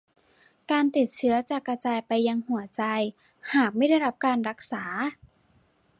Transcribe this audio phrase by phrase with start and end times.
[0.71, 2.83] การติดเชื้อจะกระจายไปยังหัวใจ
[3.53, 4.83] หากไม่ได้รับการรักษา